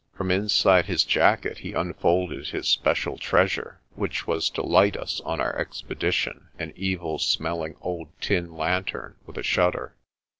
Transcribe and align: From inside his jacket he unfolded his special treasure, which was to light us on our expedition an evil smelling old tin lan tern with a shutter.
From 0.17 0.31
inside 0.31 0.87
his 0.87 1.03
jacket 1.03 1.59
he 1.59 1.73
unfolded 1.73 2.47
his 2.47 2.67
special 2.67 3.19
treasure, 3.19 3.81
which 3.93 4.25
was 4.25 4.49
to 4.49 4.63
light 4.63 4.97
us 4.97 5.21
on 5.25 5.39
our 5.39 5.55
expedition 5.55 6.47
an 6.57 6.73
evil 6.75 7.19
smelling 7.19 7.75
old 7.81 8.09
tin 8.19 8.51
lan 8.57 8.83
tern 8.83 9.15
with 9.27 9.37
a 9.37 9.43
shutter. 9.43 9.95